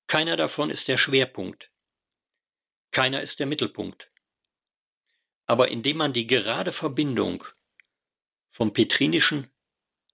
[0.08, 1.70] Keiner davon ist der Schwerpunkt,
[2.92, 4.08] keiner ist der Mittelpunkt.
[5.46, 7.44] Aber indem man die gerade Verbindung
[8.58, 9.48] vom petrinischen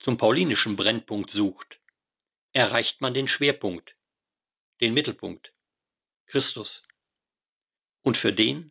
[0.05, 1.81] zum paulinischen Brennpunkt sucht,
[2.53, 3.97] erreicht man den Schwerpunkt,
[4.83, 5.51] den Mittelpunkt,
[6.27, 6.69] Christus.
[8.03, 8.71] Und für den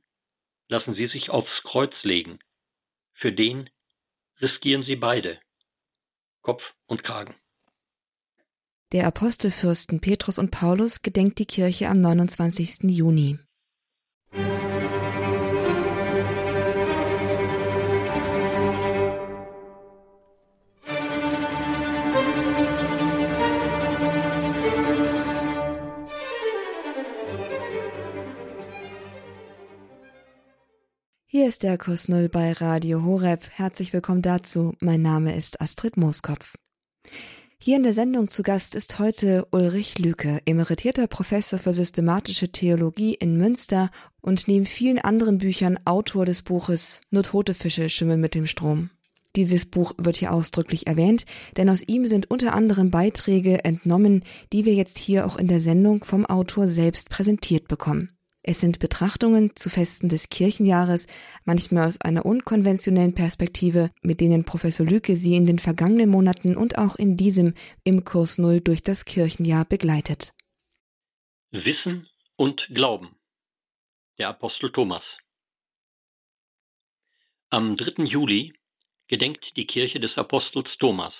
[0.67, 2.37] lassen sie sich aufs Kreuz legen,
[3.15, 3.69] für den
[4.39, 5.41] riskieren sie beide
[6.43, 7.35] Kopf und Kragen.
[8.91, 12.91] Der Apostelfürsten Petrus und Paulus gedenkt die Kirche am 29.
[12.91, 13.39] Juni.
[31.43, 33.43] Hier ist der Kurs Null bei Radio Horeb.
[33.51, 34.75] Herzlich willkommen dazu.
[34.79, 36.55] Mein Name ist Astrid Mooskopf.
[37.59, 43.15] Hier in der Sendung zu Gast ist heute Ulrich Lüke, emeritierter Professor für systematische Theologie
[43.15, 48.35] in Münster und neben vielen anderen Büchern Autor des Buches Nur tote Fische schwimmen mit
[48.35, 48.89] dem Strom.
[49.35, 51.25] Dieses Buch wird hier ausdrücklich erwähnt,
[51.57, 55.59] denn aus ihm sind unter anderem Beiträge entnommen, die wir jetzt hier auch in der
[55.59, 58.11] Sendung vom Autor selbst präsentiert bekommen.
[58.45, 61.07] Es sind Betrachtungen zu Festen des Kirchenjahres,
[61.45, 66.77] manchmal aus einer unkonventionellen Perspektive, mit denen Professor Lücke sie in den vergangenen Monaten und
[66.77, 67.53] auch in diesem
[67.85, 70.33] im Kurs Null durch das Kirchenjahr begleitet.
[71.51, 73.15] Wissen und Glauben.
[74.19, 75.03] Der Apostel Thomas.
[77.49, 78.03] Am 3.
[78.03, 78.53] Juli
[79.07, 81.13] gedenkt die Kirche des Apostels Thomas.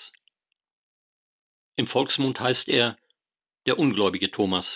[1.76, 2.98] Im Volksmund heißt er
[3.66, 4.66] der ungläubige Thomas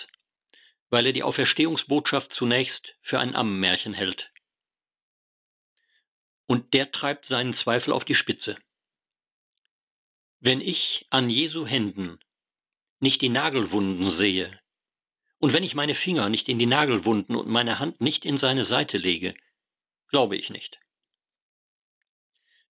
[0.89, 4.29] weil er die Auferstehungsbotschaft zunächst für ein Ammenmärchen hält.
[6.47, 8.57] Und der treibt seinen Zweifel auf die Spitze.
[10.39, 12.19] Wenn ich an Jesu Händen
[12.99, 14.59] nicht die Nagelwunden sehe,
[15.39, 18.65] und wenn ich meine Finger nicht in die Nagelwunden und meine Hand nicht in seine
[18.65, 19.35] Seite lege,
[20.09, 20.77] glaube ich nicht.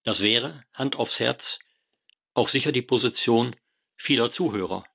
[0.05, 1.41] Das wäre, Hand aufs Herz,
[2.35, 3.57] auch sicher die Position
[3.97, 4.87] vieler Zuhörer.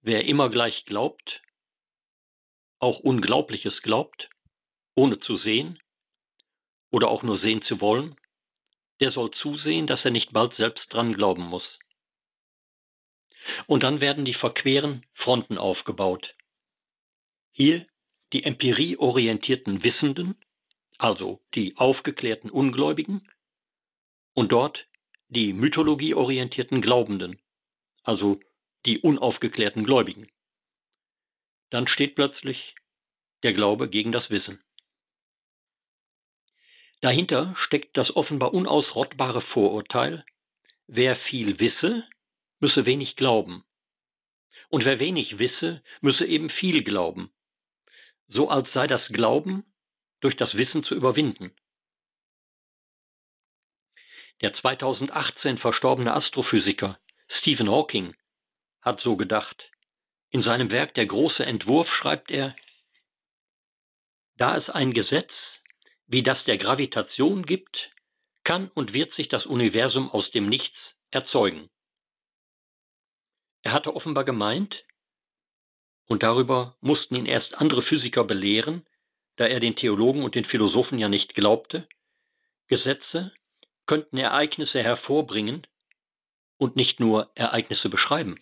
[0.00, 1.42] Wer immer gleich glaubt,
[2.84, 4.28] auch Unglaubliches glaubt,
[4.94, 5.80] ohne zu sehen
[6.92, 8.14] oder auch nur sehen zu wollen,
[9.00, 11.64] der soll zusehen, dass er nicht bald selbst dran glauben muss.
[13.66, 16.34] Und dann werden die verqueren Fronten aufgebaut.
[17.52, 17.86] Hier
[18.32, 20.36] die empirieorientierten Wissenden,
[20.98, 23.28] also die aufgeklärten Ungläubigen,
[24.34, 24.86] und dort
[25.28, 27.40] die mythologieorientierten Glaubenden,
[28.02, 28.40] also
[28.84, 30.28] die unaufgeklärten Gläubigen
[31.74, 32.76] dann steht plötzlich
[33.42, 34.62] der Glaube gegen das Wissen.
[37.00, 40.24] Dahinter steckt das offenbar unausrottbare Vorurteil,
[40.86, 42.08] wer viel wisse,
[42.60, 43.64] müsse wenig glauben.
[44.68, 47.32] Und wer wenig wisse, müsse eben viel glauben,
[48.28, 49.64] so als sei das Glauben
[50.20, 51.56] durch das Wissen zu überwinden.
[54.42, 57.00] Der 2018 verstorbene Astrophysiker
[57.40, 58.14] Stephen Hawking
[58.80, 59.73] hat so gedacht.
[60.34, 62.56] In seinem Werk Der große Entwurf schreibt er,
[64.36, 65.30] da es ein Gesetz
[66.08, 67.76] wie das der Gravitation gibt,
[68.42, 70.76] kann und wird sich das Universum aus dem Nichts
[71.12, 71.70] erzeugen.
[73.62, 74.74] Er hatte offenbar gemeint,
[76.08, 78.84] und darüber mussten ihn erst andere Physiker belehren,
[79.36, 81.86] da er den Theologen und den Philosophen ja nicht glaubte,
[82.66, 83.32] Gesetze
[83.86, 85.64] könnten Ereignisse hervorbringen
[86.58, 88.40] und nicht nur Ereignisse beschreiben.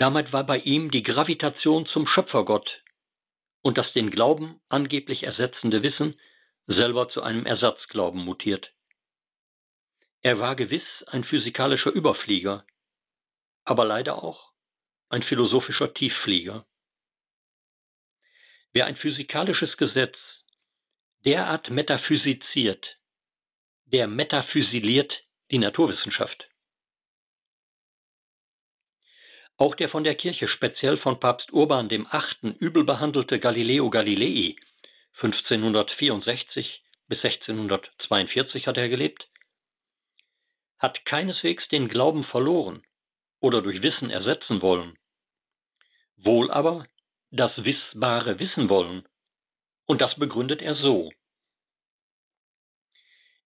[0.00, 2.82] Damit war bei ihm die Gravitation zum Schöpfergott
[3.60, 6.18] und das den Glauben angeblich ersetzende Wissen
[6.66, 8.72] selber zu einem Ersatzglauben mutiert.
[10.22, 12.64] Er war gewiss ein physikalischer Überflieger,
[13.64, 14.52] aber leider auch
[15.10, 16.64] ein philosophischer Tiefflieger.
[18.72, 20.16] Wer ein physikalisches Gesetz
[21.26, 22.86] derart metaphysiziert,
[23.84, 25.12] der metaphysiliert
[25.50, 26.49] die Naturwissenschaft.
[29.60, 32.54] Auch der von der Kirche speziell von Papst Urban VIII.
[32.60, 34.56] übel behandelte Galileo Galilei
[35.20, 39.28] 1564 bis 1642 hat er gelebt,
[40.78, 42.82] hat keineswegs den Glauben verloren
[43.40, 44.96] oder durch Wissen ersetzen wollen,
[46.16, 46.86] wohl aber
[47.30, 49.06] das Wissbare wissen wollen,
[49.84, 51.12] und das begründet er so.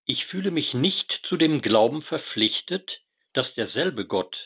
[0.04, 3.00] Ich fühle mich nicht zu dem Glauben verpflichtet,
[3.32, 4.36] dass derselbe Gott,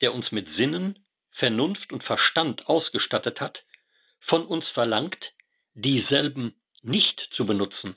[0.00, 3.58] der uns mit Sinnen, Vernunft und Verstand ausgestattet hat,
[4.26, 5.18] von uns verlangt,
[5.74, 7.96] dieselben nicht zu benutzen.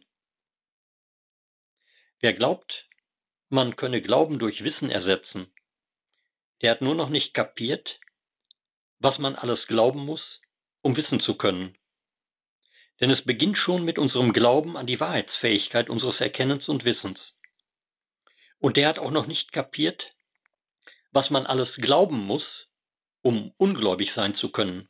[2.20, 2.72] Wer glaubt,
[3.50, 5.52] man könne Glauben durch Wissen ersetzen,
[6.62, 7.88] der hat nur noch nicht kapiert,
[9.00, 10.22] was man alles glauben muss,
[10.82, 11.76] um wissen zu können.
[13.00, 17.20] Denn es beginnt schon mit unserem Glauben an die Wahrheitsfähigkeit unseres Erkennens und Wissens.
[18.60, 20.04] Und der hat auch noch nicht kapiert,
[21.12, 22.44] was man alles glauben muss,
[23.22, 24.90] um ungläubig sein zu können.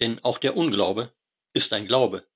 [0.00, 1.12] Denn auch der Unglaube
[1.52, 2.26] ist ein Glaube.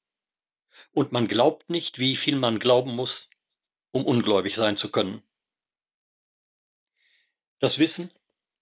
[0.92, 3.10] Und man glaubt nicht, wie viel man glauben muss,
[3.90, 5.22] um ungläubig sein zu können.
[7.60, 8.10] Das Wissen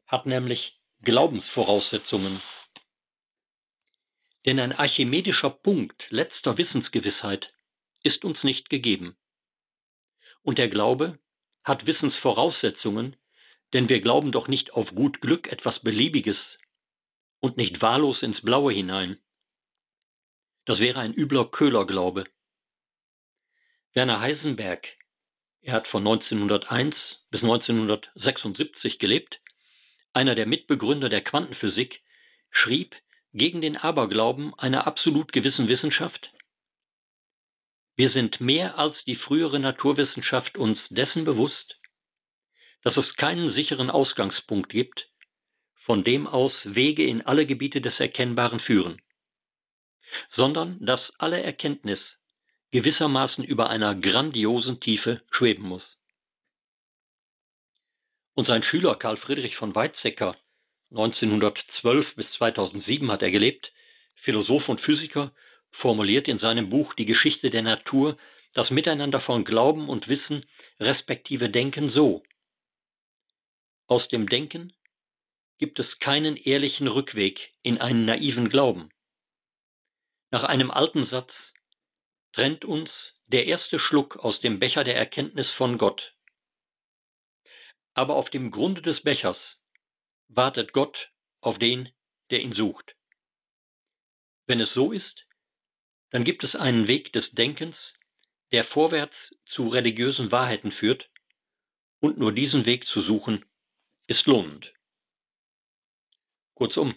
[0.06, 2.40] hat nämlich Glaubensvoraussetzungen.
[4.46, 7.52] Denn ein archimedischer Punkt letzter Wissensgewissheit
[8.02, 9.16] ist uns nicht gegeben.
[10.42, 11.18] Und der Glaube
[11.64, 13.16] hat Wissensvoraussetzungen,
[13.74, 16.38] denn wir glauben doch nicht auf gut Glück etwas Beliebiges
[17.40, 19.18] und nicht wahllos ins Blaue hinein.
[20.64, 22.24] Das wäre ein übler Köhlerglaube.
[23.92, 24.86] Werner Heisenberg,
[25.60, 26.94] er hat von 1901
[27.30, 29.38] bis 1976 gelebt,
[30.14, 32.00] einer der Mitbegründer der Quantenphysik,
[32.50, 32.94] schrieb
[33.32, 36.30] gegen den Aberglauben einer absolut gewissen Wissenschaft,
[37.96, 41.73] wir sind mehr als die frühere Naturwissenschaft uns dessen bewusst,
[42.84, 45.08] dass es keinen sicheren Ausgangspunkt gibt,
[45.84, 49.00] von dem aus Wege in alle Gebiete des Erkennbaren führen,
[50.36, 51.98] sondern dass alle Erkenntnis
[52.70, 55.82] gewissermaßen über einer grandiosen Tiefe schweben muss.
[58.34, 60.36] Und sein Schüler Karl Friedrich von Weizsäcker,
[60.90, 63.70] 1912 bis 2007 hat er gelebt,
[64.22, 65.32] Philosoph und Physiker,
[65.80, 68.16] formuliert in seinem Buch Die Geschichte der Natur
[68.54, 70.44] das Miteinander von Glauben und Wissen
[70.80, 72.22] respektive Denken so.
[73.86, 74.72] Aus dem Denken
[75.58, 78.90] gibt es keinen ehrlichen Rückweg in einen naiven Glauben.
[80.30, 81.30] Nach einem alten Satz
[82.32, 82.90] trennt uns
[83.26, 86.14] der erste Schluck aus dem Becher der Erkenntnis von Gott.
[87.94, 89.36] Aber auf dem Grunde des Bechers
[90.28, 90.96] wartet Gott
[91.40, 91.92] auf den,
[92.30, 92.94] der ihn sucht.
[94.46, 95.26] Wenn es so ist,
[96.10, 97.76] dann gibt es einen Weg des Denkens,
[98.52, 99.14] der vorwärts
[99.54, 101.08] zu religiösen Wahrheiten führt,
[102.00, 103.44] und nur diesen Weg zu suchen,
[104.06, 104.72] ist lohnend.
[106.54, 106.94] Kurzum,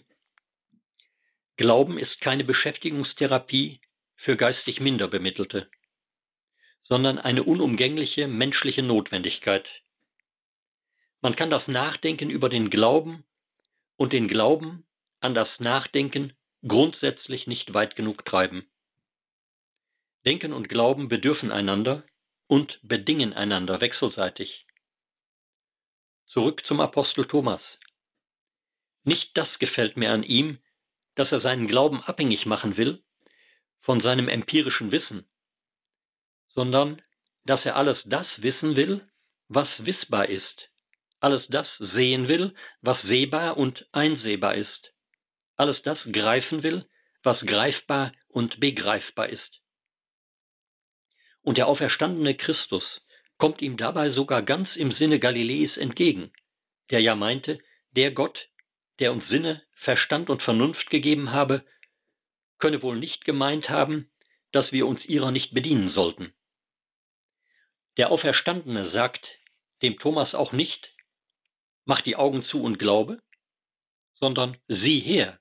[1.56, 3.80] Glauben ist keine Beschäftigungstherapie
[4.16, 5.68] für geistig Minderbemittelte,
[6.84, 9.66] sondern eine unumgängliche menschliche Notwendigkeit.
[11.20, 13.24] Man kann das Nachdenken über den Glauben
[13.96, 14.86] und den Glauben
[15.20, 16.32] an das Nachdenken
[16.66, 18.70] grundsätzlich nicht weit genug treiben.
[20.24, 22.04] Denken und Glauben bedürfen einander
[22.46, 24.66] und bedingen einander wechselseitig.
[26.28, 27.62] Zurück zum Apostel Thomas.
[29.04, 30.58] Nicht das gefällt mir an ihm,
[31.14, 33.02] dass er seinen Glauben abhängig machen will
[33.80, 35.26] von seinem empirischen Wissen,
[36.50, 37.00] sondern
[37.44, 39.08] dass er alles das wissen will,
[39.48, 40.68] was wissbar ist,
[41.20, 44.92] alles das sehen will, was sehbar und einsehbar ist,
[45.56, 46.86] alles das greifen will,
[47.22, 49.60] was greifbar und begreifbar ist.
[51.40, 52.84] Und der auferstandene Christus
[53.38, 56.32] kommt ihm dabei sogar ganz im Sinne Galileis entgegen,
[56.90, 57.60] der ja meinte,
[57.92, 58.38] der Gott,
[58.98, 61.64] der uns Sinne, Verstand und Vernunft gegeben habe,
[62.58, 64.10] könne wohl nicht gemeint haben,
[64.52, 66.34] dass wir uns ihrer nicht bedienen sollten.
[67.96, 69.24] Der Auferstandene sagt
[69.82, 70.88] dem Thomas auch nicht,
[71.84, 73.20] mach die Augen zu und glaube,
[74.14, 75.38] sondern sieh her.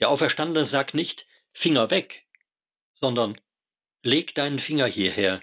[0.00, 2.12] Der Auferstandene sagt nicht Finger weg,
[3.00, 3.40] sondern
[4.02, 5.42] leg deinen Finger hierher,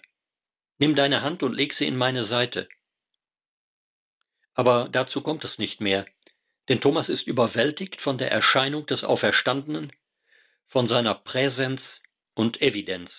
[0.84, 2.68] nimm deine Hand und leg sie in meine Seite.
[4.54, 6.06] Aber dazu kommt es nicht mehr,
[6.68, 9.94] denn Thomas ist überwältigt von der Erscheinung des Auferstandenen,
[10.68, 11.80] von seiner Präsenz
[12.34, 13.10] und Evidenz.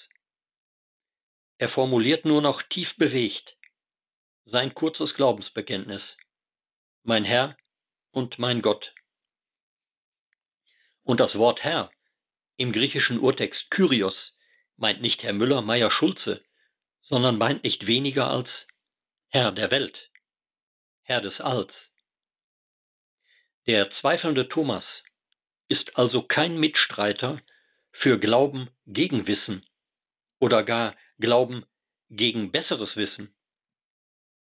[1.57, 3.57] Er formuliert nur noch tief bewegt
[4.45, 6.03] sein kurzes Glaubensbekenntnis.
[7.03, 7.57] Mein Herr
[8.11, 8.93] und mein Gott.
[11.03, 11.91] Und das Wort Herr
[12.59, 14.15] im griechischen Urtext Kyrios
[14.77, 16.44] meint nicht Herr Müller, Meier, Schulze,
[17.09, 18.49] sondern meint nicht weniger als
[19.31, 19.97] Herr der Welt,
[21.03, 21.73] Herr des Alls.
[23.67, 24.85] Der zweifelnde Thomas
[25.69, 27.41] ist also kein Mitstreiter
[27.93, 29.65] für Glauben gegen Wissen
[30.39, 31.65] oder gar Glauben
[32.11, 33.35] gegen besseres Wissen.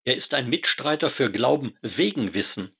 [0.05, 2.76] Er ist ein Mitstreiter für Glauben wegen Wissen.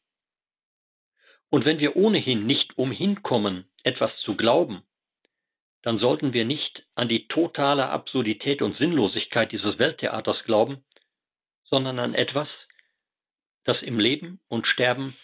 [1.51, 4.83] Und wenn wir ohnehin nicht umhin kommen, etwas zu glauben,
[5.85, 10.83] dann sollten wir nicht an die totale Absurdität und Sinnlosigkeit dieses Welttheaters glauben,
[11.65, 12.49] sondern an etwas,
[13.65, 15.15] das im Leben und Sterben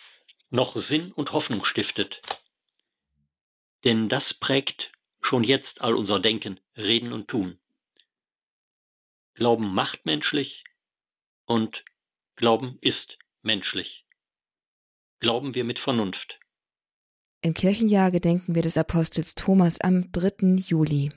[0.51, 2.15] noch Sinn und Hoffnung stiftet.
[3.85, 4.91] Denn das prägt
[5.23, 7.59] schon jetzt all unser Denken, Reden und Tun.
[9.37, 10.65] Glauben macht menschlich
[11.47, 11.83] und
[12.37, 14.05] Glauben ist menschlich.
[15.21, 16.39] Glauben wir mit Vernunft.
[17.43, 20.57] Im Kirchenjahr gedenken wir des Apostels Thomas am 3.
[20.57, 21.11] Juli.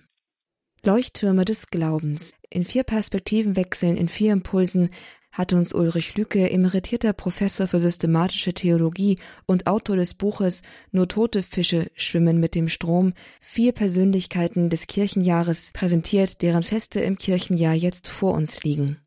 [0.81, 2.33] Leuchttürme des Glaubens.
[2.49, 4.89] In vier Perspektivenwechseln, in vier Impulsen
[5.33, 10.61] hat uns Ulrich Lücke, emeritierter Professor für systematische Theologie und Autor des Buches
[10.91, 13.11] Nur tote Fische schwimmen mit dem Strom,
[13.41, 18.97] vier Persönlichkeiten des Kirchenjahres präsentiert, deren Feste im Kirchenjahr jetzt vor uns liegen.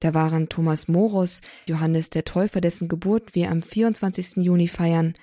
[0.00, 4.38] Da waren Thomas Morus, Johannes der Täufer, dessen Geburt wir am 24.
[4.38, 5.14] Juni feiern,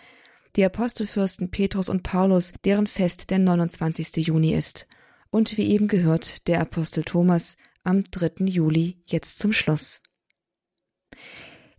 [0.56, 4.28] die Apostelfürsten Petrus und Paulus, deren Fest der 29.
[4.28, 4.88] Juni ist,
[5.30, 8.46] und wie eben gehört, der Apostel Thomas am 3.
[8.46, 10.02] Juli jetzt zum Schluss.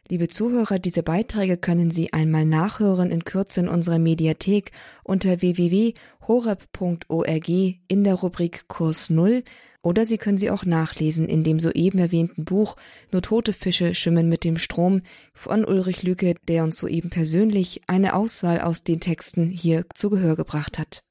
[0.09, 4.71] Liebe Zuhörer, diese Beiträge können Sie einmal nachhören in Kürze in unserer Mediathek
[5.03, 9.43] unter www.horeb.org in der Rubrik Kurs Null
[9.85, 12.77] oder Sie können sie auch nachlesen in dem soeben erwähnten Buch
[13.13, 15.03] Nur tote Fische schwimmen mit dem Strom
[15.35, 20.37] von Ulrich Lücke, der uns soeben persönlich eine Auswahl aus den Texten hier zu Gehör
[20.37, 21.05] gebracht hat.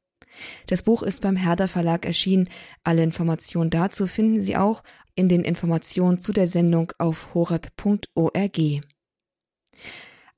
[0.65, 2.49] Das Buch ist beim Herder Verlag erschienen.
[2.83, 4.81] Alle Informationen dazu finden Sie auch
[5.13, 8.59] in den Informationen zu der Sendung auf horeb.org.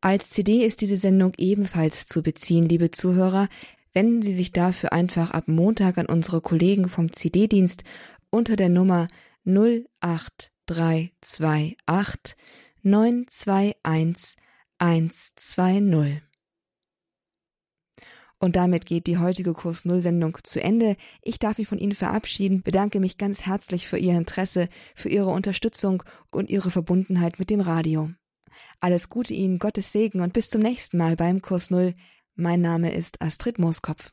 [0.02, 3.48] Als CD ist diese Sendung ebenfalls zu beziehen, liebe Zuhörer.
[3.94, 7.86] Wenden Sie sich dafür einfach ab Montag an unsere Kollegen vom CD-Dienst
[8.30, 9.08] unter der Nummer
[9.46, 12.36] 08328
[12.84, 14.38] 921
[14.78, 16.22] 120.
[18.38, 20.98] Und damit geht die heutige Kurs Null Sendung zu Ende.
[21.22, 25.30] Ich darf mich von Ihnen verabschieden, bedanke mich ganz herzlich für Ihr Interesse, für Ihre
[25.30, 28.12] Unterstützung und Ihre Verbundenheit mit dem Radio.
[28.80, 31.96] Alles Gute Ihnen, Gottes Segen und bis zum nächsten Mal beim Kurs Null.
[32.36, 34.12] Mein Name ist Astrid Mooskopf.